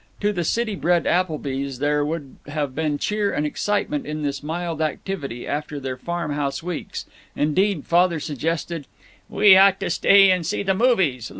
To 0.21 0.33
the 0.33 0.43
city 0.43 0.73
bred 0.75 1.05
Applebys 1.05 1.77
there 1.77 2.03
would 2.03 2.37
have 2.47 2.73
been 2.73 2.97
cheer 2.97 3.31
and 3.31 3.45
excitement 3.45 4.07
in 4.07 4.23
this 4.23 4.41
mild 4.41 4.81
activity, 4.81 5.45
after 5.45 5.79
their 5.79 5.95
farm 5.95 6.33
house 6.33 6.63
weeks; 6.63 7.05
indeed 7.35 7.85
Father 7.85 8.19
suggested, 8.19 8.87
"We 9.29 9.55
ought 9.55 9.79
to 9.81 9.91
stay 9.91 10.31
and 10.31 10.43
see 10.43 10.63
the 10.63 10.73
movies. 10.73 11.29